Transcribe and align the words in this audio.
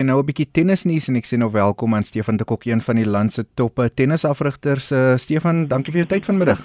En 0.00 0.06
nou 0.06 0.20
'n 0.20 0.24
bietjie 0.24 0.48
tennisnuus 0.50 1.08
en 1.08 1.16
ek 1.16 1.26
sê 1.28 1.36
nou 1.36 1.50
welkom 1.52 1.94
aan 1.94 2.06
Stefan 2.08 2.36
de 2.36 2.44
Kok, 2.44 2.64
een 2.64 2.80
van 2.80 2.96
die 2.96 3.06
land 3.06 3.32
se 3.32 3.44
toppe 3.54 3.90
tennisafrigters. 3.94 4.92
Uh, 4.92 5.16
Stefan, 5.16 5.66
dankie 5.68 5.92
vir 5.92 6.00
jou 6.00 6.08
tyd 6.08 6.24
vanmiddag. 6.24 6.60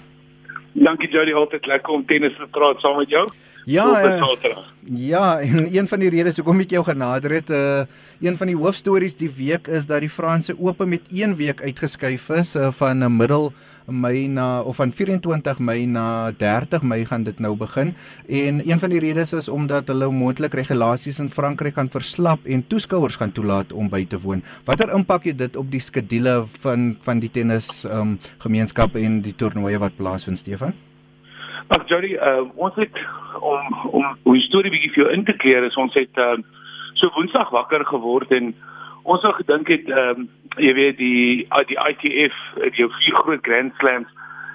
Dankie 0.74 1.10
Jody, 1.10 1.34
altyd 1.34 1.66
lekker 1.66 1.94
om 1.94 2.06
tennis 2.06 2.32
te 2.38 2.48
praat 2.52 2.80
saam 2.80 2.96
met 2.98 3.10
jou. 3.10 3.28
Ja, 3.66 4.06
uh, 4.06 4.24
ja, 4.86 5.40
en 5.40 5.68
een 5.76 5.88
van 5.88 6.00
die 6.00 6.10
redes 6.10 6.38
hoekom 6.38 6.60
ek 6.60 6.70
jou 6.70 6.84
genader 6.84 7.32
het, 7.32 7.50
uh 7.50 7.84
een 8.22 8.38
van 8.38 8.48
die 8.48 8.56
hoofstories 8.56 9.16
die 9.16 9.30
week 9.38 9.68
is 9.68 9.86
dat 9.86 10.00
die 10.00 10.10
Franse 10.10 10.56
Ope 10.60 10.86
met 10.86 11.02
1 11.12 11.36
week 11.36 11.62
uitgeskuif 11.62 12.30
is 12.30 12.56
uh, 12.56 12.72
van 12.72 13.04
'n 13.04 13.18
middel 13.18 13.52
Mei 13.86 14.28
na 14.28 14.62
of 14.62 14.76
van 14.76 14.92
24 14.92 15.60
Mei 15.60 15.86
na 15.86 16.32
30 16.32 16.84
Mei 16.84 17.06
gaan 17.06 17.24
dit 17.24 17.40
nou 17.40 17.56
begin 17.56 17.94
en 18.28 18.62
een 18.70 18.80
van 18.80 18.90
die 18.90 19.00
redes 19.00 19.34
is 19.34 19.50
omdat 19.50 19.88
hulle 19.88 20.10
moontlik 20.12 20.54
regulasies 20.54 21.20
in 21.20 21.30
Frankryk 21.30 21.74
gaan 21.74 21.90
verslap 21.90 22.46
en 22.46 22.68
toeskouers 22.68 23.16
gaan 23.16 23.32
toelaat 23.32 23.74
om 23.74 23.90
by 23.90 24.06
te 24.06 24.20
woon. 24.20 24.44
Watter 24.66 24.94
impak 24.94 25.24
het 25.30 25.38
dit 25.38 25.56
op 25.56 25.72
die 25.72 25.80
skedule 25.80 26.44
van 26.66 26.96
van 27.02 27.20
die 27.20 27.30
tennis 27.30 27.86
um, 27.86 28.18
gemeenskap 28.38 28.96
en 28.96 29.22
die 29.22 29.36
toernooie 29.36 29.80
wat 29.80 29.96
plaasvind 29.96 30.38
Stefan? 30.38 30.74
Ag 31.68 31.88
Jody, 31.90 32.14
uh, 32.16 32.46
ons 32.56 32.76
het 32.76 32.98
om 33.42 33.74
om 33.92 34.34
die 34.34 34.46
storie 34.48 34.72
bietjie 34.72 34.94
vir 34.94 35.04
jou 35.04 35.14
in 35.14 35.26
te 35.26 35.34
kleer 35.42 35.66
is 35.66 35.78
ons 35.78 35.94
het 35.94 36.18
uh, 36.22 36.36
so 36.94 37.10
Woensdag 37.16 37.50
wakker 37.54 37.86
geword 37.86 38.32
en 38.32 38.54
ons 39.06 39.22
het 39.22 39.40
gedink 39.42 39.68
het 39.74 39.90
ehm 39.90 40.20
um, 40.20 40.30
jy 40.58 40.74
weet 40.74 40.98
die 40.98 41.48
die 41.70 41.80
ITF 41.90 42.36
die 42.76 42.88
vier 43.00 43.18
groot 43.22 43.44
Grand 43.48 43.74
Slams 43.80 44.12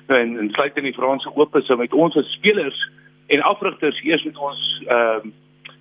en 0.06 0.38
en 0.38 0.50
sluit 0.50 0.76
in 0.76 0.88
die 0.88 0.96
Franse 0.96 1.30
Ope 1.34 1.62
so 1.62 1.76
met 1.76 1.92
ons 1.92 2.16
as 2.16 2.32
spelers 2.38 2.80
en 3.26 3.42
afrigters 3.52 4.00
eers 4.02 4.24
met 4.24 4.38
ons 4.38 4.62
ehm 4.86 5.26
um, 5.26 5.34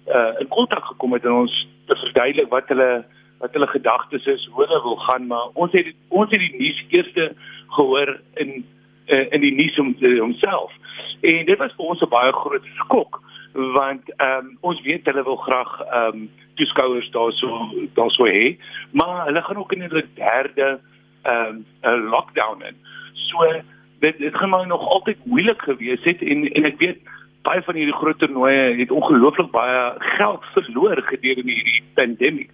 uh, 0.10 0.34
in 0.42 0.48
kontak 0.48 0.86
gekom 0.86 1.14
het 1.14 1.26
en 1.26 1.46
ons 1.46 1.56
te 1.88 1.96
verduidelik 1.96 2.50
wat 2.50 2.68
hulle 2.74 3.06
wat 3.40 3.54
hulle 3.56 3.68
gedagtes 3.68 4.26
is 4.26 4.50
hoe 4.52 4.66
hulle 4.66 4.82
wil 4.84 5.00
gaan 5.08 5.28
maar 5.28 5.54
ons 5.54 5.72
het 5.78 5.94
ons 6.10 6.32
het 6.32 6.40
die 6.40 6.58
nuus 6.58 6.84
eerste 6.90 7.32
gehoor 7.78 8.20
in 8.44 8.66
uh, 9.08 9.26
in 9.30 9.42
die 9.42 9.54
nuus 9.54 9.80
om 9.80 9.96
homself. 10.00 10.74
En 11.22 11.46
dit 11.46 11.58
was 11.58 11.74
vir 11.78 11.86
ons 11.86 12.02
'n 12.02 12.10
baie 12.10 12.34
groot 12.34 12.66
skok 12.84 13.22
want 13.54 14.14
ehm 14.16 14.46
um, 14.46 14.58
ons 14.62 14.82
weet 14.82 15.06
hulle 15.06 15.24
wil 15.24 15.36
graag 15.36 15.82
ehm 15.82 16.16
um, 16.16 16.30
toeskouers 16.56 17.10
daarso 17.12 17.70
daarso 17.94 18.26
hê 18.26 18.58
maar 18.92 19.26
hulle 19.26 19.42
gaan 19.42 19.58
ook 19.58 19.74
in 19.74 19.84
'n 19.84 20.10
derde 20.16 20.80
ehm 21.24 21.64
um, 21.82 22.10
lockdown 22.10 22.64
in. 22.64 22.76
So 23.14 23.62
dit 24.00 24.18
dit 24.18 24.36
gaan 24.36 24.50
maar 24.50 24.68
nog 24.68 24.88
altyd 24.88 25.26
moeilik 25.26 25.62
gewees 25.62 26.04
het 26.04 26.22
en 26.22 26.52
en 26.52 26.66
ek 26.66 26.78
weet 26.78 27.00
baie 27.42 27.62
van 27.62 27.76
hierdie 27.76 27.96
groot 27.96 28.20
toernooie 28.20 28.80
het 28.80 28.92
ongelooflik 28.92 29.52
baie 29.52 29.94
geld 30.18 30.44
verloor 30.56 31.02
gedurende 31.12 31.52
hierdie 31.52 31.84
pandemie 31.94 32.50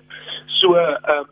so 0.59 0.75
ehm 0.75 1.17
um, 1.17 1.31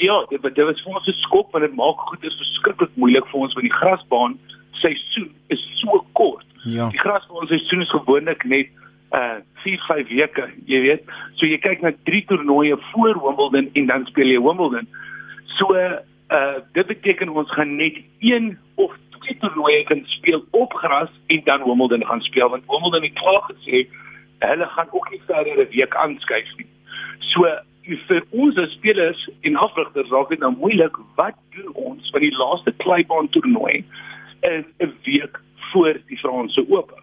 ja 0.00 0.14
dit 0.28 0.42
dit 0.42 0.64
was 0.64 0.82
vir 0.82 0.94
ons 0.94 1.08
'n 1.08 1.18
skok 1.26 1.50
want 1.52 1.64
dit 1.64 1.76
maak 1.76 1.98
goed 2.08 2.24
is 2.24 2.38
verskriklik 2.42 2.94
moeilik 2.94 3.26
vir 3.32 3.40
ons 3.40 3.54
want 3.54 3.66
die 3.68 3.78
grasbaan 3.80 4.38
seisoen 4.82 5.34
is 5.48 5.66
so 5.80 6.04
kort 6.12 6.49
Ja. 6.62 6.88
Die 6.88 6.98
grasbaan 6.98 7.46
seisoen 7.46 7.80
is 7.80 7.90
gewoonlik 7.90 8.44
net 8.44 8.68
uh 9.10 9.40
4 9.64 9.80
5 9.86 10.08
weke, 10.08 10.48
jy 10.64 10.80
weet. 10.80 11.04
So 11.34 11.46
jy 11.46 11.58
kyk 11.58 11.82
na 11.82 11.92
3 12.04 12.24
toernooie 12.30 12.76
voor 12.90 13.18
Wimbledon 13.22 13.70
en 13.72 13.86
dan 13.86 14.06
speel 14.06 14.34
jy 14.34 14.40
Wimbledon. 14.40 14.88
So 15.58 15.74
uh 15.74 16.58
dit 16.72 16.86
beteken 16.86 17.28
ons 17.28 17.50
gaan 17.56 17.76
net 17.76 17.98
1 18.18 18.58
of 18.74 18.94
2 19.18 19.36
toernooie 19.40 19.84
kan 19.84 20.04
speel 20.04 20.44
op 20.50 20.72
gras 20.72 21.10
en 21.26 21.40
dan 21.44 21.64
Wimbledon 21.64 22.06
gaan 22.06 22.20
speel 22.20 22.48
want 22.48 22.68
Wimbledon 22.68 23.08
het 23.08 23.18
klaar 23.18 23.42
gesê 23.48 23.88
hulle 24.40 24.66
gaan 24.66 24.88
ook 24.90 25.10
nie 25.10 25.22
verder 25.26 25.58
'n 25.58 25.68
week 25.70 25.96
aanskuif 25.96 26.56
nie. 26.56 26.70
So 27.18 27.48
vir 28.08 28.22
ons 28.30 28.56
as 28.58 28.72
spelers 28.72 29.28
en 29.40 29.56
afrigters 29.56 30.10
raak 30.10 30.28
dit 30.28 30.38
nou 30.38 30.52
moeilik. 30.56 30.96
Wat 31.16 31.34
doen 31.56 31.72
ons 31.74 32.10
van 32.10 32.20
die 32.20 32.36
laaste 32.36 32.72
kleibaan 32.76 33.28
toernooi 33.28 33.84
is 34.40 34.64
'n 34.78 34.92
week 35.04 35.40
voor 35.72 36.00
die 36.06 36.18
Franse 36.18 36.64
Ope. 36.68 36.98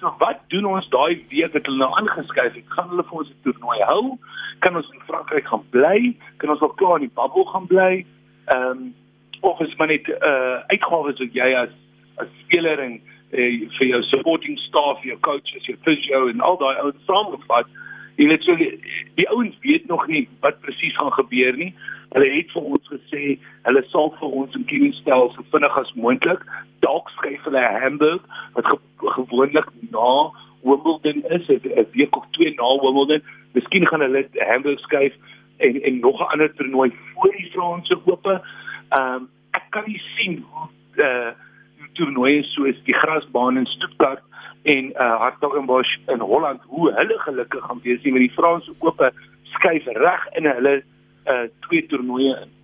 So 0.00 0.12
wat 0.18 0.42
doen 0.52 0.66
ons 0.68 0.88
daai 0.92 1.24
week 1.28 1.52
dat 1.52 1.66
hulle 1.66 1.80
nou 1.80 1.92
aangeskuif 1.96 2.54
het? 2.54 2.68
Gaan 2.68 2.88
hulle 2.92 3.04
vir 3.08 3.18
ons 3.18 3.30
'n 3.30 3.42
toernooi 3.42 3.80
hou? 3.88 4.18
Kan 4.58 4.76
ons 4.76 4.90
in 4.92 5.06
Frankryk 5.08 5.48
gaan 5.48 5.64
bly? 5.70 6.16
Kan 6.36 6.50
ons 6.50 6.60
al 6.60 6.74
klaar 6.80 7.00
in 7.00 7.08
die 7.08 7.16
bubble 7.16 7.46
gaan 7.46 7.66
bly? 7.66 8.04
Ehm 8.46 8.70
um, 8.70 8.94
of 9.40 9.60
is 9.60 9.76
maar 9.76 9.86
net 9.86 10.08
uh 10.08 10.58
uitgawes 10.66 11.18
wat 11.18 11.32
jy 11.32 11.54
as 11.54 11.72
as 12.16 12.28
speler 12.44 12.78
en 12.78 13.00
uh, 13.32 13.68
vir 13.78 13.86
jou 13.86 14.02
supporting 14.02 14.58
staff, 14.58 15.02
jou 15.02 15.18
coaches, 15.20 15.66
jou 15.66 15.76
physio 15.82 16.28
en 16.28 16.40
al 16.40 16.56
daai 16.56 16.76
ouens 16.76 17.04
saamgevat? 17.06 17.66
Jy 18.16 18.28
weet 18.28 18.42
so 18.42 18.56
die, 18.56 18.80
die 19.14 19.28
ouens 19.28 19.56
weet 19.60 19.86
nog 19.86 20.06
nie 20.06 20.28
wat 20.40 20.60
presies 20.60 20.96
gaan 20.96 21.12
gebeur 21.12 21.56
nie. 21.56 21.74
Hulle 22.16 22.30
het 22.32 22.52
vir 22.54 22.68
ons 22.72 22.88
gesê 22.88 23.22
hulle 23.68 23.82
sal 23.92 24.06
vir 24.16 24.36
ons 24.40 24.54
in 24.56 24.62
kennis 24.70 24.96
stel 25.02 25.26
so 25.34 25.44
vinnig 25.52 25.74
as 25.76 25.90
moontlik. 26.00 26.44
Dalk 26.80 27.10
skryf 27.12 27.42
hulle 27.44 27.64
Hamburg 27.82 28.22
wat 28.56 28.70
ge 28.70 28.78
gewoonlik 29.18 29.68
na 29.92 30.12
Wimbledon 30.64 31.20
is, 31.36 31.48
'n 31.48 31.86
week 31.92 32.16
of 32.16 32.24
twee 32.32 32.54
na 32.56 32.70
Wimbledon. 32.80 33.22
Miskien 33.52 33.86
gaan 33.86 34.00
hulle 34.00 34.24
Hamburg 34.48 34.80
skryf 34.80 35.12
en 35.58 35.82
en 35.82 36.00
nog 36.00 36.20
'n 36.20 36.32
ander 36.32 36.54
toernooi 36.54 36.92
voor 37.14 37.32
die 37.36 37.50
Franse 37.52 38.00
Ope. 38.04 38.40
Ehm 38.88 39.14
um, 39.14 39.28
ek 39.50 39.66
kan 39.70 39.84
nie 39.86 40.02
sien 40.16 40.44
hoe 40.48 40.68
uh 41.04 41.32
toernooie 41.92 42.42
soos 42.42 42.82
die 42.84 42.94
grasbaan 42.94 43.56
in 43.56 43.66
Stuttgart 43.66 44.22
en 44.62 44.84
uh 44.90 45.16
Hartoggenbosch 45.20 45.96
in 46.06 46.20
Holland 46.20 46.60
hoe 46.66 46.92
hulle 46.92 47.18
gelukkig 47.18 47.64
gaan 47.64 47.80
wees 47.82 48.02
met 48.02 48.24
die 48.24 48.36
Franse 48.36 48.72
Ope 48.78 49.12
skuif 49.42 49.84
reg 49.86 50.26
in 50.32 50.46
hulle 50.46 50.82
uh 51.26 51.46
twee 51.66 51.86
toernooie 51.90 52.36
in. 52.42 52.54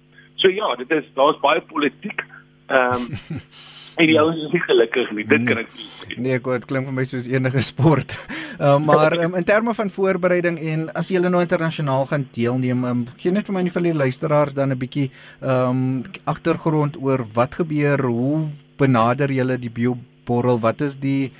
So 0.43 0.51
ja, 0.51 0.75
dit 0.81 0.91
is 0.91 1.05
daar's 1.15 1.41
baie 1.41 1.61
politiek. 1.61 2.25
Ehm 2.67 2.95
um, 2.95 3.41
en 4.01 4.09
die 4.09 4.17
ouens 4.21 4.41
is 4.41 4.53
nie 4.55 4.63
gelukkig 4.65 5.11
nie. 5.13 5.25
Dit 5.29 5.45
kan 5.49 5.61
ek 5.61 5.69
sê. 5.77 6.17
Nee, 6.17 6.39
ek 6.39 6.47
dit 6.55 6.65
klink 6.71 6.89
vir 6.89 6.97
my 6.97 7.05
soos 7.09 7.29
enige 7.31 7.63
sport. 7.73 8.15
Uh, 8.57 8.79
maar 8.81 9.17
um, 9.19 9.37
in 9.37 9.45
terme 9.49 9.75
van 9.77 9.93
voorbereiding 9.93 10.59
en 10.73 10.87
as 10.99 11.11
jy 11.13 11.21
nou 11.23 11.43
internasionaal 11.45 12.09
gaan 12.11 12.27
deelneem, 12.35 12.85
um, 12.89 13.05
gee 13.21 13.35
net 13.35 13.49
vir 13.49 13.57
my 13.57 13.65
en 13.65 13.71
vir 13.77 13.87
die 13.89 13.95
luisteraars 14.05 14.57
dan 14.57 14.73
'n 14.73 14.81
bietjie 14.81 15.11
ehm 15.41 15.71
um, 15.71 16.03
agtergrond 16.25 16.97
oor 16.97 17.27
wat 17.35 17.61
gebeur, 17.61 18.01
hoe 18.09 18.49
benader 18.79 19.31
julle 19.31 19.59
die 19.59 19.71
bioborrel, 19.71 20.59
wat 20.59 20.81
is 20.81 20.97
die 20.97 21.33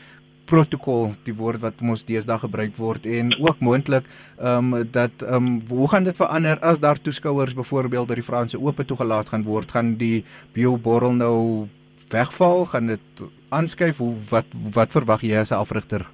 protokol 0.47 1.13
die 1.27 1.35
woord 1.35 1.61
wat 1.63 1.81
mos 1.81 2.05
deesdae 2.07 2.39
gebruik 2.43 2.75
word 2.77 3.07
en 3.07 3.33
ook 3.41 3.61
moontlik 3.61 4.09
ehm 4.39 4.73
um, 4.75 4.89
dat 4.95 5.23
ehm 5.23 5.47
um, 5.47 5.61
hoe 5.69 5.89
gaan 5.89 6.05
dit 6.05 6.17
verander 6.17 6.59
as 6.61 6.81
daar 6.81 7.01
toeskouers 7.01 7.55
byvoorbeeld 7.55 8.09
by 8.09 8.15
die 8.15 8.29
Franse 8.31 8.61
Ope 8.61 8.85
toegelaat 8.85 9.29
gaan 9.29 9.45
word? 9.45 9.71
Gaan 9.71 9.95
die 9.97 10.25
bioborrel 10.53 11.13
nou 11.13 11.69
wegval? 12.11 12.67
Gaan 12.67 12.87
dit 12.87 13.25
aanskuif? 13.49 13.99
Hoe 13.99 14.15
wat 14.31 14.47
wat 14.75 14.93
verwag 14.93 15.23
jy 15.23 15.37
as 15.37 15.53
'n 15.53 15.63
afrigter? 15.63 16.07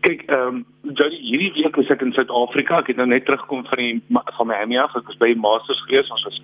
Kyk 0.00 0.22
ehm 0.26 0.48
um, 0.48 0.64
Jody 0.82 1.18
hierdie 1.22 1.52
week 1.62 1.76
is 1.76 1.90
ek 1.90 2.02
in 2.02 2.12
Suid-Afrika. 2.12 2.78
Ek 2.78 2.86
het 2.86 2.96
nou 2.96 3.06
net 3.06 3.24
teruggekom 3.24 3.64
van 3.64 3.78
die 3.78 4.02
van 4.10 4.46
Miami 4.46 4.78
af. 4.78 4.96
Ek 4.96 5.06
was 5.06 5.16
by 5.16 5.34
Masters 5.36 5.84
gewees. 5.86 6.10
Ons 6.10 6.24
was 6.24 6.42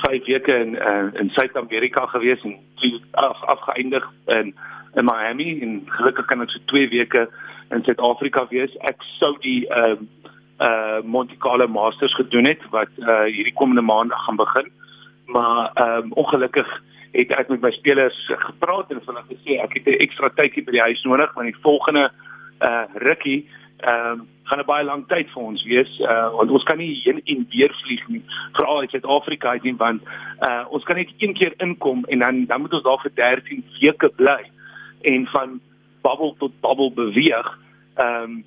vyf 0.00 0.26
weke 0.26 0.54
in 0.54 0.74
uh, 0.74 1.20
in 1.20 1.30
Suid-Amerika 1.30 2.06
gewees 2.06 2.42
en 2.42 2.56
af, 3.10 3.42
afgeëindig 3.44 4.10
in 4.26 4.54
in 4.94 5.04
Miami 5.04 5.60
en 5.62 5.82
gelukkig 5.86 6.26
kan 6.26 6.42
ek 6.42 6.50
so 6.50 6.58
2 6.72 6.88
weke 6.88 7.28
in 7.70 7.84
Suid-Afrika 7.84 8.46
wees. 8.50 8.74
Ek 8.90 9.02
sou 9.18 9.36
die 9.44 9.66
ehm 9.68 10.02
uh, 10.02 10.28
uh 10.60 11.00
Monte 11.04 11.36
Carlo 11.40 11.68
Masters 11.68 12.14
gedoen 12.14 12.44
het 12.44 12.62
wat 12.70 12.92
uh 12.98 13.24
hierdie 13.30 13.54
komende 13.54 13.82
maandag 13.82 14.24
gaan 14.24 14.36
begin. 14.36 14.72
Maar 15.26 15.70
ehm 15.74 16.10
um, 16.10 16.12
ongelukkig 16.12 16.68
het 17.12 17.32
ek 17.34 17.48
met 17.48 17.60
my 17.60 17.70
spelers 17.70 18.18
gepraat 18.26 18.90
en 18.90 19.00
hulle 19.04 19.22
gesê 19.30 19.56
ek 19.62 19.78
het 19.78 19.86
'n 19.86 20.02
ekstra 20.04 20.28
tydjie 20.28 20.64
by 20.64 20.72
die 20.72 20.86
huis 20.88 21.02
nodig 21.02 21.32
want 21.34 21.46
die 21.46 21.62
volgende 21.62 22.10
uh 22.60 22.84
rukkie 22.94 23.48
ehm 23.78 24.20
um, 24.20 24.28
gaan 24.44 24.60
'n 24.60 24.66
baie 24.66 24.84
lang 24.84 25.06
tyd 25.08 25.30
vir 25.30 25.42
ons 25.42 25.64
wees 25.64 25.98
uh 26.00 26.28
want 26.36 26.50
ons 26.50 26.64
kan 26.64 26.78
nie 26.78 27.00
heen 27.04 27.20
en 27.24 27.46
weer 27.50 27.72
vlieg 27.82 28.08
nie 28.08 28.22
veral 28.52 28.80
uit 28.80 28.90
Suid-Afrika 28.90 29.48
uit 29.50 29.62
nie 29.62 29.76
want 29.76 30.02
uh 30.48 30.64
ons 30.68 30.84
kan 30.84 30.96
net 30.96 31.10
een 31.18 31.34
keer 31.34 31.54
inkom 31.56 32.04
en 32.04 32.18
dan 32.18 32.46
dan 32.46 32.60
moet 32.60 32.72
ons 32.72 32.82
daar 32.82 33.02
vir 33.02 33.14
13 33.14 33.64
weke 33.80 34.08
bly 34.08 34.42
en 35.02 35.26
van 35.32 35.60
bubble 36.02 36.34
tot 36.38 36.60
bubble 36.60 36.92
beweeg. 36.94 37.58
Ehm 37.94 38.22
um, 38.22 38.44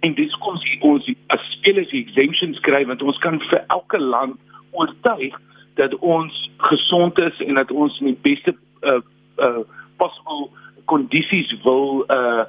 en 0.00 0.14
dis 0.16 0.36
kom 0.40 0.56
ons 0.56 0.68
ons 0.88 1.08
as 1.34 1.42
spelers 1.58 1.90
exemptions 1.96 2.60
kry 2.64 2.84
want 2.88 3.02
ons 3.04 3.18
kan 3.24 3.36
vir 3.50 3.60
elke 3.68 4.00
land 4.00 4.38
oortuig 4.72 5.36
dat 5.80 5.94
ons 5.98 6.36
gesond 6.70 7.18
is 7.18 7.42
en 7.44 7.60
dat 7.60 7.70
ons 7.70 7.98
in 8.00 8.12
die 8.12 8.20
beste 8.24 8.54
uh 8.88 9.00
uh 9.44 9.60
possible 10.00 10.48
kondisies 10.92 11.52
wil 11.64 12.04
uh 12.08 12.44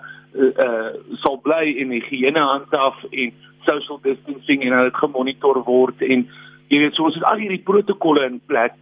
uh 0.55 0.91
sal 1.23 1.39
bly 1.43 1.63
die 1.75 1.99
higiëne 1.99 2.39
handhaaf 2.39 3.03
en 3.11 3.33
social 3.67 3.99
distancing 4.07 4.63
en 4.63 4.77
dit 4.87 5.01
gemonitor 5.03 5.59
word 5.67 6.01
en 6.07 6.25
jy 6.71 6.79
weet 6.85 6.95
so 6.95 7.09
ons 7.09 7.19
het 7.19 7.27
al 7.27 7.43
hierdie 7.43 7.63
protokolle 7.67 8.23
in 8.31 8.39
plek 8.47 8.77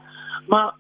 maar 0.53 0.75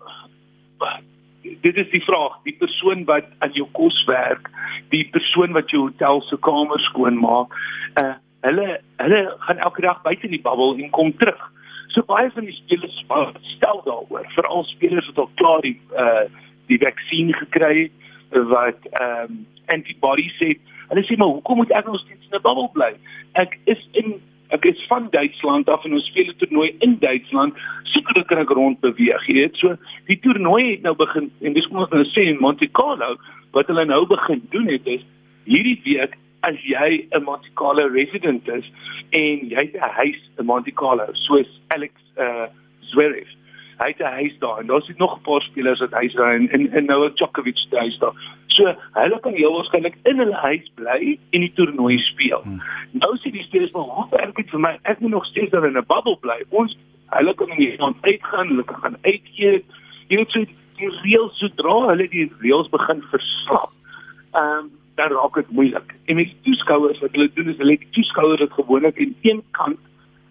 dit 1.41 1.77
is 1.77 1.89
die 1.91 2.03
vraag, 2.03 2.39
die 2.43 2.55
persoon 2.59 3.05
wat 3.05 3.27
aan 3.39 3.53
jou 3.53 3.67
kos 3.77 4.03
werk, 4.07 4.49
die 4.89 5.05
persoon 5.13 5.55
wat 5.57 5.69
jou 5.69 5.87
hotel 5.87 6.21
se 6.27 6.37
kamer 6.45 6.79
skoon 6.79 7.19
maak, 7.19 7.55
uh 8.01 8.15
hulle 8.39 8.79
hulle 9.03 9.35
gaan 9.43 9.57
elke 9.59 9.81
dag 9.83 9.97
buite 10.01 10.23
in 10.23 10.31
die 10.31 10.41
bubbel 10.41 10.77
en 10.79 10.89
kom 10.95 11.09
terug. 11.19 11.41
So 11.91 12.05
baie 12.07 12.29
van 12.31 12.45
die 12.47 12.55
spelers 12.55 13.01
stel 13.55 13.81
daaroor, 13.83 14.23
veral 14.35 14.63
spelers 14.63 15.09
wat 15.11 15.17
al 15.17 15.31
klaar 15.35 15.65
die 15.65 15.75
uh 15.91 16.27
die 16.69 16.79
vaksin 16.79 17.33
gekry 17.33 17.73
het 17.81 18.43
wat 18.53 18.85
ehm 18.91 19.31
um, 19.31 19.45
antibodies 19.65 20.37
het. 20.37 20.57
Hulle 20.89 21.03
sê 21.05 21.17
maar 21.17 21.33
hoekom 21.35 21.61
moet 21.61 21.71
ek 21.77 21.85
nog 21.85 21.99
steeds 21.99 22.29
in 22.29 22.37
'n 22.37 22.41
bubbel 22.41 22.69
bly? 22.73 22.93
Ek 23.33 23.57
is 23.65 23.81
in 23.91 24.21
ek 24.49 24.65
is 24.65 24.85
van 24.87 25.07
Duitsland 25.13 25.69
af 25.69 25.85
en 25.85 25.93
ons 25.93 26.05
speel 26.05 26.31
'n 26.31 26.37
toernooi 26.37 26.75
in 26.79 26.97
Duitsland. 26.99 27.53
Seker 27.83 28.25
kan 28.25 28.37
ek 28.37 28.49
rond 28.49 28.79
beweeg, 28.79 29.27
jy 29.27 29.33
weet. 29.33 29.55
So 29.55 29.75
die 30.05 30.19
toernooi 30.19 30.71
het 30.71 30.81
nou 30.81 30.95
begin 30.95 31.31
en 31.41 31.53
dis 31.53 31.67
kom 31.67 31.77
ons 31.77 31.89
nou 31.89 32.05
sê 32.05 32.27
in 32.27 32.39
Monte 32.39 32.67
Carlo 32.71 33.15
wat 33.51 33.67
hulle 33.67 33.85
nou 33.85 34.05
begin 34.07 34.41
doen 34.49 34.67
het 34.67 34.87
is 34.87 35.01
hierdie 35.45 35.81
week 35.83 36.17
as 36.41 36.55
jy 36.63 37.07
'n 37.11 37.23
Monte 37.23 37.49
Carlo 37.53 37.87
resident 37.87 38.47
is 38.47 38.65
en 39.09 39.49
jy 39.49 39.63
het 39.65 39.75
'n 39.75 39.95
huis 40.01 40.19
in 40.39 40.45
Monte 40.45 40.71
Carlo 40.71 41.05
soos 41.13 41.49
Alex 41.67 41.93
uh 42.17 42.47
Zverev 42.91 43.27
hy 43.79 43.87
het 43.87 43.99
'n 43.99 44.15
huis 44.21 44.35
daar 44.39 44.59
en 44.59 44.67
daar's 44.67 44.91
nog 44.97 45.17
'n 45.17 45.21
paar 45.21 45.41
spelers 45.41 45.79
wat 45.79 45.91
huis 45.91 46.13
daar 46.13 46.33
en 46.33 46.49
en, 46.49 46.71
en 46.71 46.85
nou 46.85 47.11
Djokovic 47.13 47.57
se 47.57 47.77
huis 47.77 47.97
daar 47.97 48.13
so 48.59 48.75
hulle 48.99 49.19
kan 49.25 49.37
heel 49.39 49.55
waarskynlik 49.55 49.97
in 50.11 50.21
hulle 50.23 50.43
huis 50.45 50.69
bly 50.81 50.99
en 51.15 51.45
die 51.45 51.51
toernooi 51.57 51.97
speel 52.05 52.43
hmm. 52.45 52.61
nou 53.03 53.11
sê 53.23 53.33
die 53.35 53.45
spelers 53.47 53.73
maar 53.75 53.89
hoe 53.97 54.07
werk 54.13 54.35
dit 54.41 54.55
vir 54.55 54.65
my 54.67 54.73
ek 54.93 55.03
moet 55.03 55.15
nog 55.17 55.27
steeds 55.31 55.51
daar 55.55 55.67
in 55.69 55.77
'n 55.77 55.89
bubble 55.93 56.17
bly 56.25 56.39
ons 56.63 56.77
hulle 57.17 57.35
kan 57.41 57.53
nie 57.57 57.71
gaan 57.77 57.95
uitgaan 58.01 58.53
hulle 58.53 58.67
kan 58.71 58.81
gaan 58.85 58.97
uitkeer 59.01 59.61
jy 60.09 60.17
weet 60.17 60.35
so 60.35 60.45
die 60.79 60.91
reëls 61.03 61.39
sodra 61.43 61.79
hulle 61.91 62.07
die 62.15 62.27
reëls 62.43 62.75
begin 62.75 63.01
verslap 63.13 63.71
ehm 64.33 64.59
um, 64.59 64.75
dan 64.99 65.11
raak 65.15 65.35
dit 65.39 65.51
moeilik. 65.51 65.95
En 66.05 66.15
met 66.15 66.31
toeskouers 66.43 66.99
wat 66.99 67.13
hulle 67.15 67.29
doen 67.33 67.49
is 67.49 67.57
hulle 67.57 67.77
toeskouers 67.95 68.39
wat 68.39 68.57
gewoonlik 68.57 68.99
aan 68.99 69.15
een 69.21 69.43
kant 69.51 69.79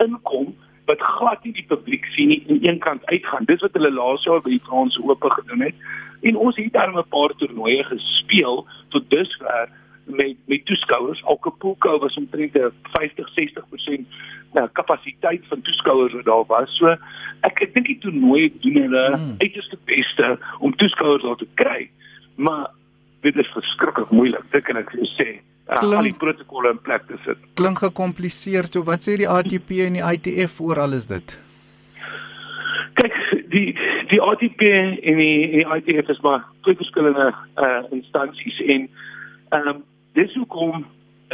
inkom 0.04 0.56
wat 0.88 1.02
glad 1.04 1.44
nie 1.44 1.52
die 1.52 1.66
publiek 1.68 2.06
sien 2.16 2.32
nie 2.32 2.42
en 2.48 2.62
een 2.64 2.78
kant 2.84 3.04
uitgaan. 3.12 3.48
Dis 3.48 3.60
wat 3.64 3.76
hulle 3.76 3.92
laas 3.92 4.24
jaar 4.24 4.40
by 4.44 4.54
die 4.56 4.64
Franse 4.68 5.02
Ope 5.04 5.30
gedoen 5.36 5.66
het. 5.68 5.76
En 6.28 6.36
ons 6.36 6.56
het 6.56 6.72
daar 6.72 6.92
'n 6.92 7.04
paar 7.14 7.34
toernooie 7.36 7.84
gespeel 7.84 8.66
tot 8.88 9.10
dusver 9.10 9.68
met 10.04 10.36
met 10.46 10.64
toeskouers. 10.66 11.24
Acapulco 11.24 11.98
was 11.98 12.16
omtrent 12.16 12.56
50-60% 12.96 14.06
nou 14.52 14.68
kapasiteit 14.72 15.44
van 15.48 15.60
toeskouers 15.60 16.12
wat 16.12 16.24
daar 16.24 16.46
was. 16.46 16.76
So 16.76 16.96
ek 17.40 17.60
ek 17.60 17.74
dink 17.74 17.86
die 17.86 17.98
toernooi 17.98 18.52
doen 18.60 18.82
hulle 18.82 19.06
hmm. 19.16 19.34
uiterste 19.38 19.78
beste 19.84 20.38
om 20.58 20.76
toeskouers 20.76 21.22
daar 21.22 21.36
te 21.36 21.48
kry. 21.54 21.90
Maar 22.34 22.70
dit 23.20 23.36
is 23.36 23.52
verskriklik 23.52 24.10
moeilik 24.10 24.44
dit 24.50 24.64
kan 24.64 24.76
ek 24.76 24.90
sê 25.18 25.40
uh, 25.68 25.98
al 25.98 26.08
die 26.08 26.16
protokolle 26.16 26.72
in 26.74 26.80
plek 26.82 27.06
te 27.08 27.18
sit. 27.24 27.40
Klink 27.60 27.82
gekompliseer 27.84 28.68
so 28.70 28.84
wat 28.88 29.06
sê 29.06 29.16
die 29.20 29.28
ATP 29.28 29.74
en 29.86 29.98
die 29.98 30.04
ITF 30.04 30.60
oor 30.64 30.82
alles 30.86 31.08
dit? 31.10 31.36
Kyk 32.98 33.16
die 33.52 33.72
die 34.08 34.20
ATP 34.24 34.62
en 34.64 35.20
die, 35.20 35.50
die 35.58 35.66
ITF 35.66 36.08
is 36.08 36.20
maar 36.24 36.46
twee 36.66 36.78
verskillende 36.80 37.30
uh, 37.56 37.82
instansies 37.94 38.60
en 38.66 38.88
ehm 39.56 39.68
um, 39.74 39.82
dis 40.16 40.32
hoekom 40.34 40.86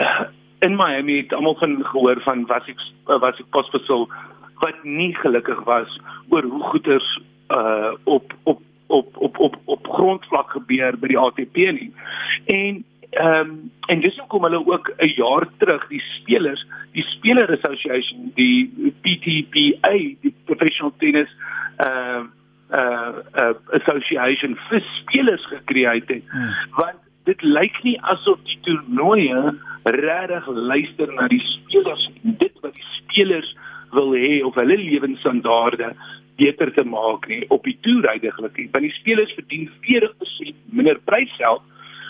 uh, 0.03 0.27
in 0.67 0.77
Miami 0.77 1.17
het 1.23 1.33
almal 1.33 1.57
van 1.59 1.79
gehoor 1.85 2.21
van 2.25 2.47
was 2.51 2.67
ek 2.71 2.81
uh, 3.09 3.19
was 3.23 3.39
ek 3.39 3.51
posvessel 3.55 4.09
wat 4.63 4.83
nie 4.83 5.13
gelukkig 5.23 5.61
was 5.69 5.99
oor 6.29 6.43
hoe 6.43 6.63
goeders 6.73 7.09
uh 7.55 7.93
op 8.05 8.35
op 8.43 8.61
op 8.87 9.17
op 9.17 9.39
op 9.39 9.57
op 9.65 9.89
grondvlak 9.89 10.51
gebeur 10.51 10.99
by 10.99 11.11
die 11.13 11.19
ATP 11.19 11.57
nie. 11.79 11.93
En 12.47 12.85
ehm 13.11 13.41
um, 13.41 13.71
en 13.87 14.01
dis 14.01 14.19
hoekom 14.19 14.43
hulle 14.47 14.61
ook 14.67 14.91
'n 14.97 15.13
jaar 15.17 15.49
terug 15.59 15.89
die 15.89 16.03
spelers, 16.19 16.67
die 16.93 17.03
Speler 17.03 17.51
Association, 17.59 18.33
die 18.35 18.71
PTPA, 19.03 19.93
die 20.21 20.35
Professional 20.45 20.93
Tennis 20.99 21.29
uh, 21.79 22.23
uh, 22.73 23.13
uh 23.35 23.55
association 23.73 24.57
vir 24.69 24.83
spelers 25.01 25.47
gekreë 25.47 25.93
het. 26.07 26.23
Hmm. 26.31 26.55
Want 26.77 27.01
dit 27.25 27.43
lyk 27.43 27.83
nie 27.83 28.01
asof 28.01 28.39
die 28.45 28.59
toernooie 28.67 29.55
regtig 29.85 30.47
luister 30.47 31.13
na 31.13 31.29
die 31.29 31.43
spelers 31.45 32.11
dit 32.23 32.61
wat 32.61 32.75
die 32.75 32.91
spelers 32.99 33.57
wil 33.93 34.13
hê 34.13 34.43
of 34.45 34.55
hulle 34.55 34.77
lewensstandaarde 34.77 35.95
beter 36.37 36.73
te 36.75 36.85
maak 36.85 37.29
nie 37.31 37.45
op 37.55 37.65
die 37.65 37.77
toerydiglik 37.87 38.57
nie. 38.59 38.69
Want 38.73 38.89
die 38.89 38.97
spelers 38.99 39.35
verdien 39.39 39.69
40% 39.87 40.55
minder 40.75 40.99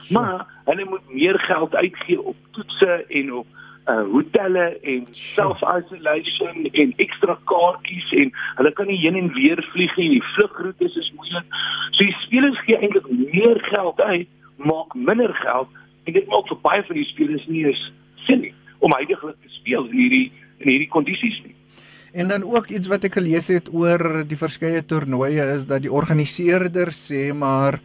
prysgeld, 0.06 0.36
maar 0.36 0.46
hulle 0.64 0.84
moet 0.88 1.12
meer 1.12 1.38
geld 1.38 1.74
uitgee 1.74 2.20
op 2.22 2.36
toetse 2.50 3.04
en 3.08 3.32
op 3.32 3.46
uh 3.84 4.02
hotelle 4.12 4.78
en 4.82 5.06
self-isolation 5.10 6.68
en 6.72 6.92
ekstra 6.96 7.34
kaartjies 7.44 8.12
en 8.16 8.30
hulle 8.56 8.72
kan 8.72 8.86
nie 8.88 8.96
heen 9.02 9.16
en 9.20 9.32
weer 9.32 9.60
vlieg 9.72 9.96
nie. 9.96 10.08
Die 10.08 10.22
vlugroetes 10.34 10.96
is 10.96 11.10
moeilik. 11.16 11.58
So 11.90 12.04
die 12.04 12.16
spelers 12.22 12.60
gee 12.64 12.78
eintlik 12.78 13.10
meer 13.10 13.60
geld 13.68 14.00
uit, 14.00 14.30
maak 14.56 14.94
minder 14.94 15.34
geld 15.42 15.68
en 16.04 16.16
dit 16.16 16.30
maak 16.32 16.48
vir 16.48 16.60
baie 16.64 16.86
van 16.86 16.96
die 16.96 17.10
spelers 17.10 17.44
nie 17.50 17.66
eens 17.68 17.82
sin 18.24 18.40
nie 18.46 18.54
om 18.84 18.96
heidaglik 18.96 19.36
te 19.42 19.52
speel 19.58 19.84
in 19.90 19.98
hierdie 19.98 20.24
in 20.64 20.72
hierdie 20.72 20.88
kondisies 20.88 21.36
nie. 21.44 21.52
En 22.14 22.28
dan 22.30 22.44
ook 22.46 22.70
iets 22.72 22.88
wat 22.88 23.04
ek 23.04 23.18
gelees 23.18 23.50
het 23.52 23.68
oor 23.74 24.22
die 24.24 24.38
verskeie 24.38 24.84
toernooie 24.86 25.44
is 25.58 25.68
dat 25.68 25.84
die 25.84 25.92
organiseerder 25.92 26.94
sê 26.94 27.34
maar 27.36 27.80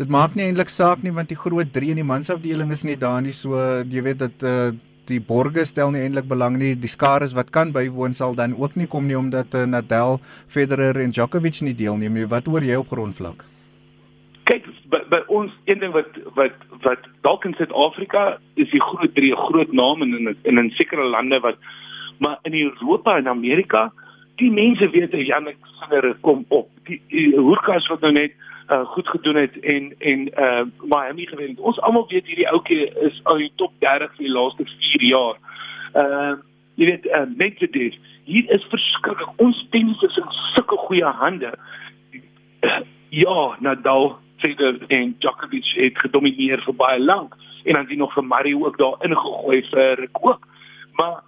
dit 0.00 0.08
maak 0.08 0.36
nie 0.36 0.46
eintlik 0.48 0.70
saak 0.72 1.02
nie 1.04 1.12
want 1.16 1.28
die 1.28 1.38
groot 1.38 1.72
3 1.74 1.92
in 1.94 2.00
die 2.00 2.06
mansafdeling 2.08 2.72
is 2.72 2.84
nie 2.88 2.96
daar 2.96 3.20
nie. 3.24 3.34
So 3.36 3.58
jy 3.84 4.04
weet 4.06 4.22
dat 4.22 4.46
uh, 4.48 4.70
die 5.10 5.20
borge 5.20 5.66
stel 5.68 5.92
nie 5.92 6.04
eintlik 6.06 6.28
belang 6.30 6.56
nie. 6.60 6.72
Die 6.78 6.90
skares 6.90 7.36
wat 7.36 7.52
kan 7.52 7.74
bywoon 7.76 8.16
sal 8.16 8.36
dan 8.38 8.56
ook 8.56 8.78
nie 8.80 8.88
kom 8.88 9.08
nie 9.10 9.18
omdat 9.18 9.54
uh, 9.54 9.66
Nadal, 9.68 10.20
Federer 10.48 11.02
en 11.04 11.12
Djokovic 11.12 11.60
nie 11.66 11.76
deelneem 11.76 12.16
nie. 12.16 12.28
Wat 12.30 12.48
oor 12.48 12.64
jy 12.64 12.80
op 12.80 12.94
grondvlak? 12.94 13.44
Kyk 14.48 14.66
by, 14.90 15.02
by 15.12 15.20
ons 15.28 15.52
een 15.68 15.84
ding 15.84 15.92
wat 15.94 16.16
wat 16.38 16.56
wat 16.86 17.04
dalk 17.26 17.44
in 17.44 17.56
Suid-Afrika 17.58 18.38
is 18.56 18.70
die 18.72 18.80
groot 18.80 19.12
3 19.14 19.34
'n 19.34 19.46
groot 19.48 19.72
naam 19.72 20.02
in 20.06 20.16
in 20.16 20.36
in, 20.48 20.58
in 20.64 20.70
sekere 20.80 21.04
lande 21.04 21.40
wat 21.44 21.60
maar 22.18 22.38
in 22.42 22.54
Europa 22.56 23.16
en 23.16 23.28
Amerika 23.28 23.90
die 24.40 24.50
mense 24.50 24.88
weet 24.90 25.12
dat 25.12 25.26
Janik 25.26 25.56
Sinner 25.76 26.16
kom 26.20 26.44
op. 26.48 26.68
Die, 26.88 27.00
die 27.08 27.36
hoerkas 27.36 27.86
wat 27.92 28.00
nou 28.00 28.12
net 28.12 28.32
uh, 28.70 28.86
goed 28.86 29.08
gedoen 29.08 29.36
het 29.36 29.58
en 29.60 29.94
en 29.98 30.20
uh, 30.38 30.62
Miami 30.82 31.26
gewen 31.26 31.58
ons 31.58 31.80
almal 31.80 32.06
weet 32.08 32.26
hierdie 32.26 32.48
ouetjie 32.48 32.86
is 33.06 33.20
al 33.22 33.42
die 33.42 33.52
top 33.56 33.72
30 33.78 34.14
vir 34.16 34.24
die 34.24 34.32
laaste 34.32 34.64
4 34.66 35.02
jaar. 35.02 35.36
Uh 35.94 36.32
jy 36.80 36.86
weet 36.86 37.06
uh, 37.06 37.26
net 37.36 37.58
dit 37.58 37.98
hier 38.24 38.52
is 38.54 38.64
verskriklik. 38.72 39.32
Ons 39.36 39.66
tennis 39.70 40.02
is 40.06 40.16
in 40.16 40.30
sulke 40.54 40.76
goeie 40.86 41.04
hande. 41.04 41.50
Ja 43.10 43.56
Nadal 43.60 44.14
Federer 44.40 44.78
en 44.88 45.14
Djokovic 45.18 45.74
het 45.76 45.98
gedomeineer 45.98 46.62
vir 46.64 46.74
baie 46.74 47.00
lank 47.00 47.34
en 47.64 47.76
dan 47.76 47.86
sien 47.86 47.98
nog 47.98 48.14
vir 48.14 48.24
Mario 48.24 48.64
ook 48.66 48.78
daar 48.78 49.04
ingegooi 49.04 49.62
vir 49.70 50.08
ook. 50.12 50.46
Maar 50.92 51.20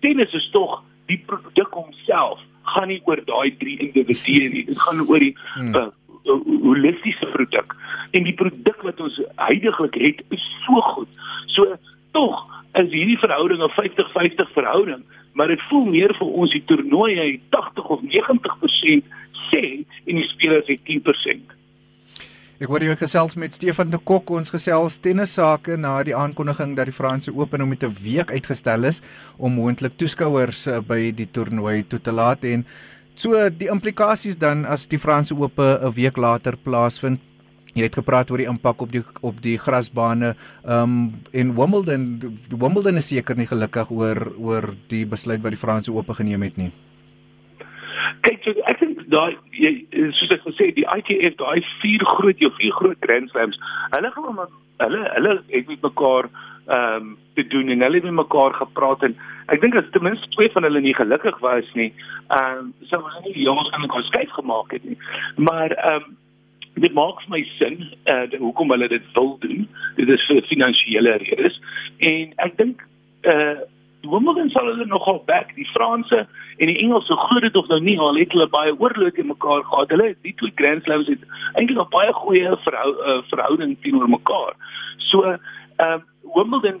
tennis 0.00 0.32
is 0.32 0.48
tog 0.50 0.82
die 1.06 1.22
produk 1.26 1.70
homself 1.74 2.40
gaan 2.62 2.88
nie 2.88 3.02
oor 3.04 3.20
daai 3.24 3.56
drie 3.60 3.78
individue 3.78 4.48
nie. 4.50 4.64
Dit 4.66 4.80
gaan 4.82 5.04
oor 5.06 5.22
die 5.22 5.36
hmm. 5.54 5.74
uh, 5.74 5.86
holistiese 6.26 7.26
produk 7.32 7.76
en 8.10 8.24
die 8.24 8.34
produk 8.34 8.82
wat 8.82 9.00
ons 9.00 9.20
heidaglik 9.36 9.94
het 9.94 10.22
is 10.34 10.46
so 10.64 10.80
goed. 10.94 11.08
So 11.46 11.76
tog 12.12 12.42
is 12.74 12.90
hierdie 12.92 13.18
verhouding 13.18 13.62
'n 13.62 13.72
50-50 13.76 14.52
verhouding 14.52 15.04
maar 15.36 15.48
dit 15.52 15.62
voel 15.68 15.84
meer 15.84 16.14
vir 16.16 16.26
ons 16.26 16.52
die 16.52 16.64
toernooie 16.64 17.40
80 17.50 17.92
of 17.92 18.00
90% 18.02 19.14
sê 19.50 19.62
en 20.06 20.18
die 20.20 20.28
spelers 20.32 20.68
het 20.72 20.80
10% 20.88 21.56
Ek 22.56 22.70
wou 22.72 22.78
jou 22.80 22.94
gesels 22.96 23.34
met 23.36 23.52
Stefan 23.52 23.90
de 23.92 23.98
Kok. 24.00 24.30
Ons 24.32 24.48
gesels 24.48 24.94
tennis 25.04 25.34
sake 25.36 25.74
na 25.76 25.98
die 26.08 26.14
aankondiging 26.16 26.70
dat 26.78 26.88
die 26.88 26.94
Franse 26.96 27.34
Open 27.36 27.60
om 27.60 27.74
'n 27.76 27.92
week 28.00 28.32
uitgestel 28.32 28.88
is 28.88 29.02
om 29.36 29.52
moontlik 29.52 29.98
toeskouers 30.00 30.66
eh, 30.66 30.80
by 30.80 31.12
die 31.12 31.28
toernooi 31.28 31.84
toe 31.84 32.00
te 32.00 32.12
laat. 32.12 32.44
En 32.44 32.64
so 33.16 33.48
die 33.50 33.70
implikasies 33.72 34.38
dan 34.38 34.64
as 34.64 34.86
die 34.86 34.98
Franse 34.98 35.34
Ope 35.34 35.80
'n 35.82 35.92
week 35.94 36.16
later 36.16 36.56
plaasvind. 36.56 37.20
Jy 37.74 37.82
het 37.82 37.94
gepraat 37.94 38.30
oor 38.30 38.40
die 38.40 38.48
impak 38.48 38.80
op 38.80 38.92
die 38.92 39.04
op 39.20 39.40
die 39.42 39.58
grasbane 39.58 40.34
um 40.64 41.12
en 41.32 41.54
Wimbledon 41.54 42.20
Wimbledon 42.48 42.96
is 42.96 43.08
seker 43.08 43.36
nie 43.36 43.46
gelukkig 43.46 43.90
oor 43.90 44.32
oor 44.38 44.74
die 44.88 45.04
besluit 45.04 45.42
wat 45.42 45.52
die 45.52 45.60
Franse 45.60 45.92
Ope 45.92 46.14
geneem 46.14 46.42
het 46.42 46.56
nie. 46.56 46.72
Kyk, 48.22 48.40
so 48.44 48.50
ek 48.64 48.80
dink 48.80 49.04
daai 49.12 49.36
soos 50.16 50.30
ek 50.30 50.46
gesê 50.48 50.72
die 50.72 50.88
ITF 50.88 51.36
daai 51.36 51.60
vier 51.82 52.04
groot 52.16 52.38
jou 52.38 52.50
vier 52.56 52.72
groot 52.72 52.98
Grand 53.00 53.30
Slams. 53.30 53.60
Hulle 53.92 54.10
gaan 54.10 54.34
maar 54.34 54.48
hulle 54.78 55.02
hulle 55.14 55.42
het 55.52 55.68
met 55.68 55.82
mekaar 55.82 56.30
ehm 56.66 57.02
um, 57.02 57.16
te 57.34 57.46
doen 57.46 57.68
en 57.68 57.80
hulle 57.80 57.94
het 57.94 58.04
met 58.04 58.12
mekaar 58.12 58.54
gepraat 58.54 59.02
en 59.02 59.16
ek 59.46 59.60
dink 59.60 59.74
as 59.78 59.90
ten 59.90 60.02
minste 60.02 60.28
twee 60.34 60.50
van 60.50 60.62
hulle 60.62 60.80
nie 60.80 60.94
gelukkig 60.94 61.38
was 61.38 61.68
nie, 61.74 61.92
ehm 62.28 62.58
um, 62.58 62.72
sou 62.90 63.02
hulle 63.02 63.20
nie 63.24 63.34
die 63.34 63.48
jongens 63.48 63.70
aan 63.70 63.84
mekaar 63.86 64.02
skryf 64.02 64.30
gemaak 64.30 64.70
het 64.70 64.84
nie. 64.84 64.98
Maar 65.36 65.70
ehm 65.70 66.02
um, 66.02 66.16
dit 66.74 66.92
maak 66.92 67.22
my 67.28 67.42
sin 67.58 67.78
eh 68.04 68.22
uh, 68.22 68.40
hoekom 68.40 68.70
hulle 68.70 68.88
dit 68.88 69.06
wil 69.12 69.36
doen. 69.40 69.68
Dit 69.96 70.08
is 70.08 70.26
vir 70.26 70.42
finansiële 70.50 71.16
redes 71.22 71.60
en 71.98 72.32
ek 72.36 72.56
dink 72.56 72.82
eh 73.22 73.32
uh, 73.32 73.56
Wimbledon 74.06 74.50
sal 74.50 74.68
hulle 74.70 74.86
nogal 74.86 75.22
back. 75.26 75.54
Die 75.54 75.68
Franse 75.72 76.26
en 76.56 76.66
die 76.70 76.78
Engelse 76.78 77.16
glo 77.16 77.40
dit 77.40 77.56
of 77.56 77.66
nou 77.68 77.80
nie 77.80 77.98
al 77.98 78.18
het 78.20 78.34
hulle 78.34 78.48
baie 78.48 78.74
oorloop 78.78 79.18
in 79.18 79.30
mekaar 79.32 79.64
gehad. 79.64 79.94
Hulle 79.94 80.14
die 80.22 80.34
twee 80.34 80.52
Grand 80.54 80.84
Slams 80.84 81.08
het 81.10 81.22
eintlik 81.54 81.78
'n 81.78 81.90
baie 81.90 82.12
goeie 82.12 82.56
verhou, 82.66 82.92
uh, 83.06 83.22
verhouding 83.30 83.76
teenoor 83.82 84.08
mekaar. 84.08 84.54
So, 84.98 85.22
ehm 85.24 85.38
uh, 85.78 86.02
Wimbledon 86.34 86.80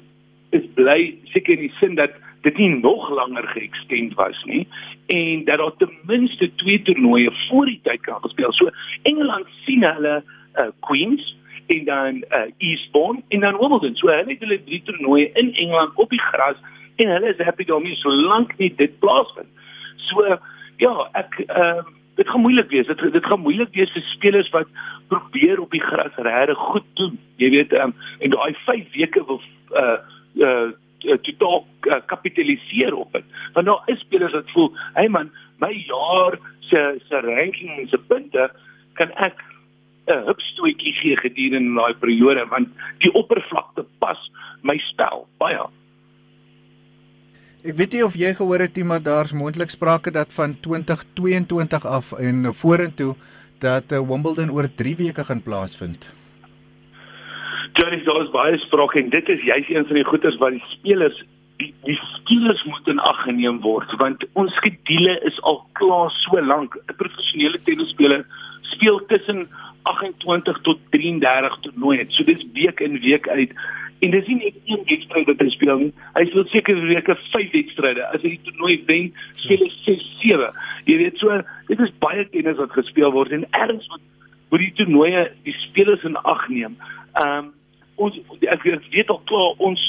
is 0.50 0.66
bly 0.74 1.14
seker 1.32 1.56
in 1.56 1.66
die 1.66 1.74
sin 1.80 1.94
dat 1.94 2.10
dit 2.46 2.58
nie 2.58 2.70
nog 2.78 3.08
langer 3.10 3.46
geëkstend 3.54 4.14
was 4.14 4.38
nie 4.44 4.66
en 5.06 5.44
dat 5.44 5.58
daar 5.58 5.76
ten 5.78 5.92
minste 6.06 6.50
twee 6.54 6.82
toernooie 6.82 7.32
voor 7.48 7.66
die 7.66 7.80
tyd 7.82 8.00
kan 8.00 8.20
gespeel. 8.22 8.52
So 8.52 8.70
Engeland 9.02 9.46
sien 9.64 9.84
hulle 9.84 10.22
uh, 10.54 10.68
Queens 10.80 11.34
en 11.66 11.84
dan 11.84 12.22
uh, 12.30 12.46
Eastbourne 12.58 13.22
en 13.28 13.40
dan 13.40 13.58
Wimbledon. 13.58 13.96
So 13.96 14.08
hulle 14.08 14.30
het 14.30 14.40
hulle 14.44 14.62
drie 14.64 14.82
toernooie 14.82 15.30
in 15.32 15.54
Engeland 15.54 15.94
op 15.94 16.10
die 16.10 16.22
gras 16.22 16.56
en 16.96 17.10
hulle 17.10 17.34
is 17.34 17.44
happy 17.44 17.64
daarmee 17.64 17.94
solank 17.94 18.56
nie 18.58 18.72
dit 18.76 18.98
plaasvind. 18.98 19.50
So 19.96 20.38
ja, 20.76 20.94
ek 21.12 21.38
ehm 21.46 21.84
uh, 21.84 21.95
dit 22.16 22.28
gaan 22.28 22.40
moeilik 22.40 22.70
wees. 22.70 22.86
Dit 22.86 23.02
dit 23.12 23.26
gaan 23.26 23.40
moeilik 23.44 23.72
wees 23.76 23.92
vir 23.92 24.02
spelers 24.12 24.50
wat 24.54 24.68
probeer 25.12 25.60
op 25.60 25.70
die 25.70 25.82
gras 25.84 26.16
regtig 26.16 26.58
goed 26.58 26.88
doen. 27.00 27.18
Jy 27.42 27.50
weet 27.50 27.72
um, 27.76 27.94
en 28.24 28.34
daai 28.34 28.52
5 28.64 28.92
weke 28.96 29.24
wil 29.28 29.40
uh 29.76 29.98
uh 30.48 30.68
totaal 31.22 31.66
uh, 31.86 32.00
kapitaliseer 32.10 32.94
op 32.94 33.12
dit. 33.12 33.24
Want 33.52 33.66
daar 33.66 33.82
is 33.92 34.00
spelers 34.00 34.32
wat 34.32 34.50
voel, 34.50 34.72
"Hey 34.94 35.08
man, 35.08 35.30
my 35.60 35.72
jaar 35.86 36.38
se 36.60 37.00
se 37.08 37.20
ranking 37.20 37.78
en 37.78 37.88
se 37.88 37.98
punte 37.98 38.50
kan 38.94 39.10
ek 39.10 39.44
'n 40.06 40.26
hupstootjie 40.26 40.92
gee 40.92 41.16
gedurende 41.16 41.80
daai 41.80 41.94
periode 41.94 42.46
want 42.46 42.68
die 42.98 43.12
oppervlakte 43.12 43.84
pas 43.98 44.30
my 44.62 44.78
spel 44.78 45.26
baie. 45.38 45.62
Ek 47.66 47.74
weet 47.74 47.96
nie 47.96 48.04
of 48.06 48.14
jy 48.14 48.28
gehoor 48.38 48.62
het 48.62 48.76
iemand 48.78 49.02
daar's 49.08 49.32
moontlik 49.34 49.72
sprake 49.74 50.12
dat 50.14 50.30
van 50.30 50.52
2022 50.62 51.86
af 51.86 52.12
en 52.14 52.52
vorentoe 52.54 53.16
dat 53.58 53.90
uh, 53.90 53.98
Wimbledon 54.06 54.52
oor 54.54 54.68
3 54.70 54.92
weke 54.96 55.24
gaan 55.26 55.42
plaasvind. 55.42 56.06
Johnny, 57.74 57.98
daar 58.06 58.22
is 58.22 58.30
baie 58.30 58.58
sprake 58.62 59.00
en 59.02 59.10
dit 59.10 59.28
is 59.28 59.42
juist 59.42 59.70
een 59.70 59.86
van 59.86 59.98
die 59.98 60.06
goeters 60.06 60.38
wat 60.38 60.54
die 60.54 60.62
spelers 60.76 61.18
die 61.58 61.72
die 61.88 61.98
spelers 62.12 62.62
moet 62.70 62.86
in 62.92 63.02
ag 63.02 63.24
geneem 63.24 63.58
word 63.66 63.96
want 63.98 64.22
ons 64.38 64.54
skedule 64.60 65.18
is 65.26 65.42
al 65.42 65.58
klaar 65.80 66.14
so 66.22 66.38
lank. 66.38 66.78
'n 66.86 66.96
Professionele 67.02 67.58
tennisspeler 67.64 68.22
speel 68.76 69.02
tussen 69.10 69.48
28 69.82 70.62
tot 70.62 70.78
33 70.94 71.58
toernooie. 71.66 72.06
So 72.14 72.24
dis 72.24 72.46
week 72.54 72.80
in 72.80 73.00
week 73.00 73.28
uit. 73.28 73.50
En 74.04 74.10
dis 74.12 74.26
nie 74.28 74.36
net 74.36 74.56
een 74.68 74.82
wedstryd 74.88 75.28
wat 75.30 75.40
hy 75.40 75.48
speel 75.54 75.78
nie. 75.80 75.92
Hy 76.14 76.24
speel 76.28 76.48
seker 76.52 76.80
weke 76.88 77.16
5 77.32 77.52
wedstryde. 77.54 78.04
As 78.12 78.20
hy 78.20 78.34
die 78.34 78.42
toernooi 78.48 78.76
wen, 78.90 79.12
speel 79.40 79.64
hy 79.64 79.70
6, 79.84 80.08
7. 80.24 80.50
Jy 80.90 80.96
weet 81.00 81.22
so, 81.22 81.40
dit 81.70 81.80
is 81.80 81.94
baie 82.04 82.26
tennis 82.34 82.60
wat 82.60 82.76
gespeel 82.76 83.14
word 83.14 83.32
en 83.36 83.46
erns 83.56 83.88
wat 83.92 84.04
word 84.52 84.62
die 84.62 84.74
toernooie 84.78 85.26
die 85.46 85.54
spelers 85.64 86.04
in 86.06 86.18
ag 86.24 86.48
neem. 86.52 86.76
Ehm 87.20 87.46
um, 87.46 87.52
ons 87.96 88.16
ek 88.44 88.66
weet 88.92 89.08
al 89.08 89.22
klaar 89.24 89.62
ons 89.64 89.82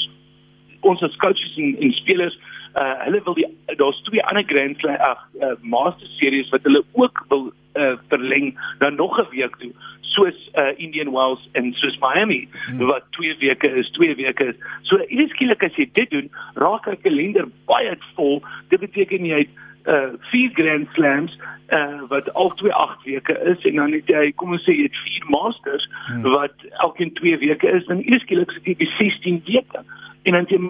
ons 0.88 1.02
as 1.04 1.16
coaches 1.20 1.56
en, 1.60 1.74
en 1.84 1.92
spelers 1.98 2.36
uh 2.80 2.94
hulle 3.04 3.20
wil 3.26 3.36
die 3.36 3.46
daar's 3.80 4.00
twee 4.06 4.22
ander 4.30 4.46
Grand 4.48 4.78
Slam 4.80 4.96
ag 5.04 5.24
uh, 5.42 5.54
Master 5.60 6.08
Series 6.16 6.48
wat 6.54 6.64
hulle 6.64 6.80
ook 6.92 7.24
wil 7.28 7.50
uh 7.78 7.94
verleng 8.08 8.52
dan 8.78 8.94
nog 8.94 9.18
'n 9.20 9.30
week 9.30 9.56
toe 9.62 9.72
soos 10.18 10.38
uh 10.54 10.72
Indian 10.76 11.12
Wells 11.12 11.48
en 11.52 11.72
soos 11.72 11.98
Miami 12.02 12.48
hmm. 12.66 12.86
wat 12.86 13.04
twee 13.10 13.36
weke 13.38 13.68
is, 13.68 13.90
twee 13.90 14.14
weke 14.14 14.50
is. 14.52 14.58
So 14.82 14.98
ieders 15.06 15.30
skielik 15.36 15.62
as 15.62 15.76
jy 15.78 15.88
dit 15.98 16.10
doen, 16.10 16.30
raak 16.54 16.88
'n 16.88 17.00
kalender 17.04 17.46
baie 17.70 17.94
vol. 18.16 18.42
Dit 18.68 18.80
beteken 18.80 19.26
jy 19.26 19.44
het 19.44 19.54
uh 19.86 20.10
vier 20.30 20.50
Grand 20.54 20.88
Slams 20.96 21.36
uh 21.72 22.00
wat 22.08 22.32
al 22.34 22.52
twee 22.60 22.72
8 22.72 23.04
weke 23.04 23.38
is 23.52 23.64
en 23.70 23.76
dan 23.76 23.92
het 23.92 24.08
jy 24.08 24.32
kom 24.40 24.52
ons 24.56 24.64
sê 24.66 24.74
jy 24.74 24.88
het 24.88 25.00
vier 25.04 25.30
Masters 25.30 25.88
hmm. 26.08 26.22
wat 26.22 26.56
elkeen 26.84 27.12
twee 27.20 27.38
weke 27.38 27.70
is, 27.70 27.86
dan 27.86 28.04
ieders 28.04 28.22
skielik 28.26 28.52
sit 28.56 28.66
jy 28.66 28.76
by 28.82 28.90
16 28.98 29.42
weke 29.46 29.84
en 30.24 30.32
dan 30.32 30.50
jy 30.50 30.60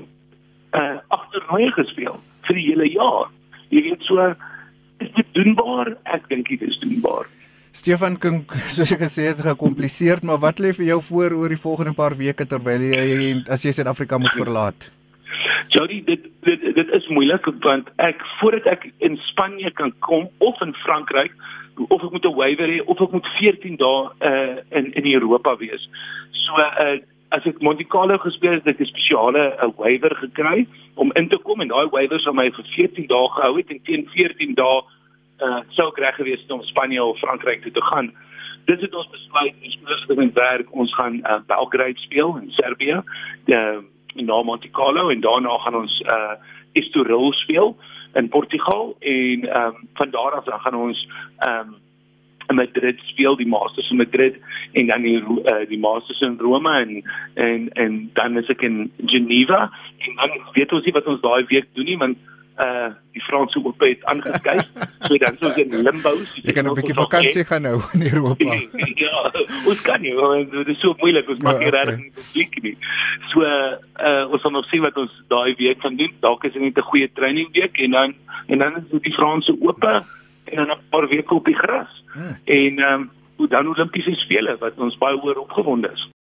uh 0.77 0.99
agterraai 1.09 1.73
gespeel 1.73 2.21
vir 2.49 2.61
die 2.61 2.69
hele 2.71 2.89
jaar. 2.93 3.33
Jy 3.73 3.83
weet 3.91 4.03
so 4.09 4.35
is 5.09 5.17
dit 5.17 5.35
doenbaar? 5.41 5.97
Ek 6.05 6.29
dink 6.29 6.49
dit 6.53 6.63
is 6.63 6.79
doenbaar. 6.85 7.27
Stefan 7.73 8.17
kan 8.19 8.41
soos 8.75 8.93
ek 8.95 9.05
gesê 9.07 9.29
het 9.31 9.43
gekompliseerd, 9.45 10.25
maar 10.27 10.41
wat 10.43 10.61
lê 10.63 10.73
vir 10.77 10.89
jou 10.93 11.01
voor 11.11 11.37
oor 11.41 11.53
die 11.53 11.61
volgende 11.65 11.95
paar 11.97 12.17
weke 12.19 12.47
terwyl 12.49 12.83
jy 12.83 13.35
as 13.49 13.65
jy 13.67 13.75
Suid-Afrika 13.77 14.19
moet 14.19 14.35
verlaat? 14.39 14.89
Jody, 15.75 16.01
dit 16.07 16.25
dit 16.47 16.65
dit 16.75 16.91
is 16.97 17.07
moeilik 17.13 17.45
want 17.65 17.91
ek 18.03 18.25
voordat 18.39 18.67
ek 18.79 18.89
in 19.05 19.19
Spanje 19.29 19.71
kan 19.77 19.93
kom 20.07 20.29
of 20.39 20.61
in 20.65 20.75
Frankryk 20.85 21.35
of 21.93 22.03
ek 22.03 22.13
moet 22.17 22.25
'n 22.25 22.35
waiver 22.35 22.69
hê 22.73 22.81
of 22.87 23.01
ek 23.01 23.13
moet 23.13 23.29
14 23.39 23.77
dae 23.77 24.01
uh 24.31 24.57
in 24.79 24.93
in 24.93 25.13
Europa 25.13 25.57
wees. 25.57 25.89
So 26.33 26.57
uh 26.59 26.99
as 27.31 27.45
ek 27.45 27.61
Monte 27.61 27.85
Carlo 27.85 28.17
gespeel 28.19 28.57
het, 28.57 28.65
het 28.65 28.75
ek 28.75 28.81
'n 28.81 28.93
spesiale 28.93 29.57
'n 29.63 29.75
waiver 29.77 30.15
gekry 30.17 30.67
om 30.95 31.13
in 31.15 31.29
te 31.29 31.37
kom 31.37 31.61
en 31.61 31.69
daai 31.69 31.89
waiver 31.93 32.21
sou 32.21 32.35
my 32.35 32.51
vir 32.51 32.65
14 32.75 33.07
dae 33.07 33.29
gehou 33.37 33.57
het 33.57 33.71
en 33.71 33.83
teen 33.85 34.09
14 34.09 34.55
dae 34.55 34.83
uh 35.41 35.61
sou 35.69 35.91
reg 35.95 36.15
gewees 36.15 36.41
het 36.41 36.51
om 36.51 36.63
Spanje 36.63 37.05
of 37.05 37.19
Frankryk 37.19 37.63
toe 37.63 37.73
te 37.73 37.83
gaan. 37.83 38.13
Dit 38.65 38.81
het 38.81 38.95
ons 38.95 39.11
besluit 39.11 39.55
ons 39.65 39.73
spesifiek 39.73 40.19
in 40.19 40.33
werk 40.35 40.73
ons 40.73 40.95
gaan 40.95 41.15
uh, 41.15 41.39
Belgrade 41.47 41.99
speel 41.99 42.37
in 42.37 42.51
Servië, 42.51 43.03
uh 43.47 43.79
in 44.15 44.25
Monte 44.25 44.71
Carlo 44.71 45.09
en 45.09 45.21
daarna 45.21 45.59
gaan 45.59 45.75
ons 45.75 46.01
uh 46.07 46.35
Estoril 46.73 47.33
speel 47.33 47.77
in 48.15 48.29
Portugal 48.29 48.97
en 48.99 49.49
ehm 49.49 49.65
um, 49.65 49.89
van 49.95 50.11
daar 50.11 50.33
af 50.33 50.45
dan 50.45 50.61
gaan 50.61 50.75
ons 50.75 51.09
ehm 51.39 51.59
um, 51.59 51.77
in 52.49 52.57
Madrid 52.57 53.01
speel 53.11 53.37
die 53.37 53.47
Masters 53.47 53.91
in 53.91 53.97
Madrid 53.97 54.41
en 54.73 54.87
dan 54.87 55.03
die 55.03 55.21
uh, 55.21 55.65
die 55.69 55.79
Masters 55.79 56.21
in 56.21 56.39
Rome 56.41 56.73
en 56.81 57.03
en 57.35 57.69
en 57.73 58.11
dan 58.15 58.39
is 58.39 58.49
ek 58.49 58.63
in 58.63 58.91
Geneva 59.07 59.71
en 59.99 60.19
dan 60.23 60.41
weet 60.57 60.73
ons 60.73 60.85
nie 60.85 60.97
wat 60.97 61.07
ons 61.07 61.23
daai 61.25 61.45
week 61.53 61.71
doen 61.75 61.89
nie 61.93 62.01
want 62.01 62.19
uh 62.59 62.91
die 63.15 63.23
Franse 63.23 63.59
oop 63.63 63.81
het 63.81 64.05
aangeskuif. 64.11 64.67
So 65.09 65.17
dan 65.17 65.37
so 65.39 65.51
in 65.63 65.71
limbo 65.87 66.11
so 66.27 66.43
jy 66.43 66.53
kan 66.53 66.67
'n 66.67 66.75
bietjie 66.75 66.97
vakansie 66.99 67.45
gaan 67.47 67.63
nou 67.63 67.79
in 67.95 68.03
Europa. 68.11 68.57
Ja 69.05 69.31
ons 69.71 69.81
kan 69.87 70.01
nie 70.03 70.15
want 70.15 70.51
dit 70.51 70.69
is 70.75 70.81
so 70.83 70.95
moeilik 70.99 71.29
ons 71.29 71.43
maak 71.47 71.63
hier 71.63 71.75
ja, 71.75 71.85
reg 71.87 72.03
publiek 72.17 72.59
nie. 72.63 72.77
So 73.31 73.47
uh 73.47 74.25
ons 74.33 74.43
gaan 74.43 74.57
nog 74.59 74.67
sien 74.73 74.83
wat 74.83 74.97
ons 74.97 75.13
daai 75.29 75.55
week 75.55 75.79
kan 75.85 75.97
doen. 75.97 76.13
Dalk 76.21 76.45
is 76.45 76.53
dit 76.53 76.63
net 76.63 76.79
'n 76.79 76.91
goeie 76.91 77.11
training 77.13 77.49
week 77.53 77.79
en 77.79 77.91
dan 77.91 78.15
en 78.49 78.59
dan 78.59 78.77
is 78.77 79.03
die 79.03 79.15
Franse 79.15 79.55
oop 79.61 79.85
en 80.51 80.57
dan 80.57 80.77
'n 80.77 80.89
paar 80.91 81.09
weke 81.09 81.35
op 81.35 81.45
die 81.45 81.59
gras 81.59 81.99
Hmm. 82.13 82.37
En 82.45 82.79
ehm 82.79 83.09
um, 83.37 83.49
dan 83.49 83.69
Olimpiese 83.69 84.15
spele 84.15 84.57
wat 84.59 84.73
ons 84.77 84.99
baie 84.99 85.23
oor 85.23 85.37
opgewonde 85.37 85.91
is. 85.93 86.09